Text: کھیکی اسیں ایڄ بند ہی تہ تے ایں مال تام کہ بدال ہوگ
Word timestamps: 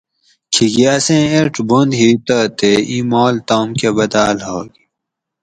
کھیکی 0.53 0.83
اسیں 0.95 1.25
ایڄ 1.33 1.53
بند 1.69 1.91
ہی 1.99 2.09
تہ 2.25 2.37
تے 2.57 2.71
ایں 2.89 3.03
مال 3.11 3.35
تام 3.47 3.67
کہ 3.79 3.89
بدال 3.97 4.37
ہوگ 4.47 4.69